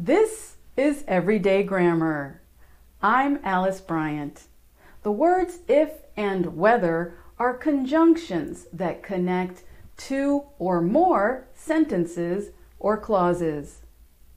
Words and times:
This 0.00 0.58
is 0.76 1.02
Everyday 1.08 1.64
Grammar. 1.64 2.40
I'm 3.02 3.40
Alice 3.42 3.80
Bryant. 3.80 4.44
The 5.02 5.10
words 5.10 5.58
if 5.66 5.90
and 6.16 6.56
whether 6.56 7.18
are 7.36 7.52
conjunctions 7.52 8.68
that 8.72 9.02
connect 9.02 9.64
two 9.96 10.44
or 10.60 10.80
more 10.80 11.48
sentences 11.52 12.52
or 12.78 12.96
clauses. 12.96 13.80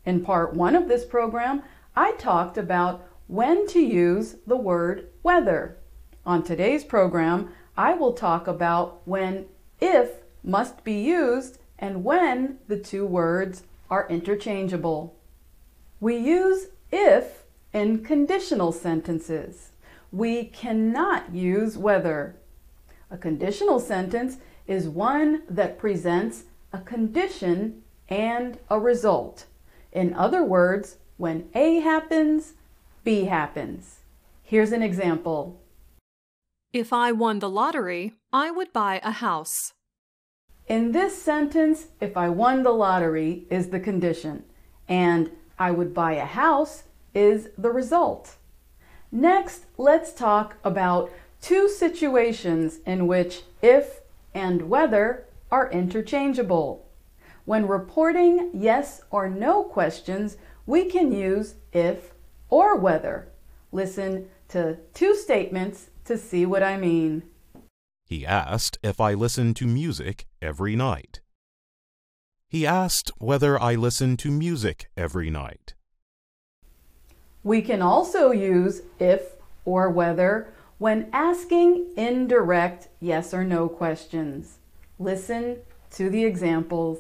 In 0.03 0.23
part 0.23 0.55
one 0.55 0.75
of 0.75 0.87
this 0.87 1.05
program, 1.05 1.61
I 1.95 2.13
talked 2.13 2.57
about 2.57 3.07
when 3.27 3.67
to 3.67 3.79
use 3.79 4.37
the 4.47 4.57
word 4.57 5.09
whether. 5.21 5.77
On 6.25 6.41
today's 6.41 6.83
program, 6.83 7.51
I 7.77 7.93
will 7.93 8.13
talk 8.13 8.47
about 8.47 9.07
when 9.07 9.45
if 9.79 10.23
must 10.43 10.83
be 10.83 10.99
used 11.03 11.59
and 11.77 12.03
when 12.03 12.57
the 12.67 12.79
two 12.79 13.05
words 13.05 13.61
are 13.91 14.09
interchangeable. 14.09 15.20
We 16.01 16.17
use 16.17 16.69
if 16.91 17.43
in 17.71 18.03
conditional 18.03 18.71
sentences. 18.71 19.69
We 20.11 20.45
cannot 20.45 21.33
use 21.33 21.77
whether. 21.77 22.37
A 23.11 23.17
conditional 23.17 23.79
sentence 23.79 24.37
is 24.65 24.89
one 24.89 25.43
that 25.47 25.77
presents 25.77 26.45
a 26.73 26.79
condition 26.79 27.83
and 28.09 28.57
a 28.67 28.79
result. 28.79 29.45
In 29.91 30.15
other 30.15 30.43
words, 30.43 30.97
when 31.17 31.47
A 31.53 31.81
happens, 31.81 32.53
B 33.03 33.25
happens. 33.25 33.99
Here's 34.41 34.71
an 34.71 34.81
example. 34.81 35.61
If 36.73 36.91
I 36.91 37.11
won 37.11 37.37
the 37.37 37.49
lottery, 37.49 38.15
I 38.33 38.49
would 38.49 38.73
buy 38.73 39.01
a 39.03 39.11
house. 39.11 39.73
In 40.67 40.93
this 40.93 41.21
sentence, 41.21 41.89
if 41.99 42.17
I 42.17 42.29
won 42.29 42.63
the 42.63 42.71
lottery 42.71 43.45
is 43.51 43.67
the 43.67 43.79
condition, 43.79 44.45
and 44.87 45.29
I 45.61 45.69
would 45.69 45.93
buy 45.93 46.13
a 46.13 46.25
house 46.25 46.85
is 47.13 47.49
the 47.55 47.69
result. 47.69 48.37
Next, 49.11 49.67
let's 49.77 50.11
talk 50.11 50.55
about 50.63 51.11
two 51.39 51.69
situations 51.69 52.79
in 52.83 53.05
which 53.05 53.43
if 53.61 54.01
and 54.33 54.69
whether 54.71 55.27
are 55.51 55.69
interchangeable. 55.69 56.87
When 57.45 57.67
reporting 57.67 58.49
yes 58.55 59.03
or 59.11 59.29
no 59.29 59.63
questions, 59.63 60.37
we 60.65 60.85
can 60.85 61.11
use 61.11 61.53
if 61.71 62.15
or 62.49 62.75
whether. 62.75 63.27
Listen 63.71 64.29
to 64.47 64.79
two 64.95 65.13
statements 65.15 65.91
to 66.05 66.17
see 66.17 66.43
what 66.43 66.63
I 66.63 66.75
mean. 66.75 67.21
He 68.07 68.25
asked 68.25 68.79
if 68.81 68.99
I 68.99 69.13
listen 69.13 69.53
to 69.53 69.67
music 69.67 70.25
every 70.41 70.75
night. 70.75 71.20
He 72.51 72.67
asked 72.67 73.13
whether 73.17 73.57
I 73.57 73.75
listen 73.75 74.17
to 74.17 74.29
music 74.29 74.89
every 74.97 75.29
night. 75.29 75.73
We 77.45 77.61
can 77.61 77.81
also 77.81 78.31
use 78.31 78.81
if 78.99 79.37
or 79.63 79.89
whether 79.89 80.53
when 80.77 81.07
asking 81.13 81.93
indirect 81.95 82.89
yes 82.99 83.33
or 83.33 83.45
no 83.45 83.69
questions. 83.69 84.57
Listen 84.99 85.59
to 85.91 86.09
the 86.09 86.25
examples. 86.25 86.99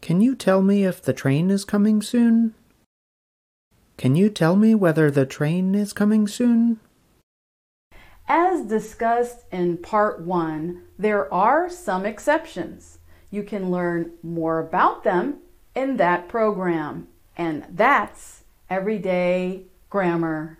Can 0.00 0.22
you 0.22 0.34
tell 0.34 0.62
me 0.62 0.86
if 0.86 1.02
the 1.02 1.12
train 1.12 1.50
is 1.50 1.66
coming 1.66 2.00
soon? 2.00 2.54
Can 3.98 4.16
you 4.16 4.30
tell 4.30 4.56
me 4.56 4.74
whether 4.74 5.10
the 5.10 5.26
train 5.26 5.74
is 5.74 5.92
coming 5.92 6.26
soon? 6.26 6.80
As 8.26 8.64
discussed 8.64 9.44
in 9.52 9.76
part 9.76 10.22
one, 10.22 10.84
there 10.98 11.30
are 11.30 11.68
some 11.68 12.06
exceptions. 12.06 13.00
You 13.30 13.42
can 13.42 13.70
learn 13.70 14.12
more 14.22 14.58
about 14.58 15.04
them 15.04 15.38
in 15.74 15.96
that 15.98 16.28
program. 16.28 17.08
And 17.36 17.64
that's 17.70 18.44
Everyday 18.68 19.64
Grammar. 19.90 20.58